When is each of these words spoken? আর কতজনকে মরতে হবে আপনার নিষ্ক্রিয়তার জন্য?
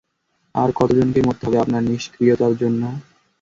আর 0.55 0.69
কতজনকে 0.79 1.19
মরতে 1.21 1.43
হবে 1.47 1.57
আপনার 1.63 1.83
নিষ্ক্রিয়তার 1.89 2.53
জন্য? 2.61 2.81